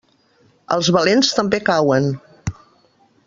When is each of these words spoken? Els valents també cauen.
Els 0.77 0.87
valents 0.95 1.29
també 1.41 1.59
cauen. 1.69 2.09